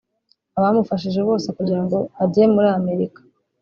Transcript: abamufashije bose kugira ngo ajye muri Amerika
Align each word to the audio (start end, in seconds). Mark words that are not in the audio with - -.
abamufashije 0.57 1.19
bose 1.27 1.47
kugira 1.57 1.81
ngo 1.85 1.97
ajye 2.23 2.43
muri 2.53 2.69
Amerika 2.79 3.19